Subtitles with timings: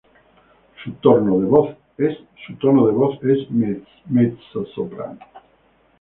[0.83, 3.47] Su tono de voz es
[4.09, 5.19] Mezzosoprano.